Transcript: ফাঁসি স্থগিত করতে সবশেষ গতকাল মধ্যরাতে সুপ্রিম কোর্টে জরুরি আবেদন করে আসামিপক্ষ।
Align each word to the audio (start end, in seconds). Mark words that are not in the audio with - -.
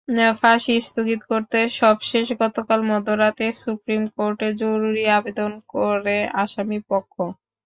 ফাঁসি 0.39 0.75
স্থগিত 0.81 1.21
করতে 1.31 1.59
সবশেষ 1.81 2.27
গতকাল 2.41 2.79
মধ্যরাতে 2.91 3.45
সুপ্রিম 3.61 4.01
কোর্টে 4.15 4.47
জরুরি 4.61 5.03
আবেদন 5.17 5.51
করে 5.73 6.17
আসামিপক্ষ। 6.43 7.13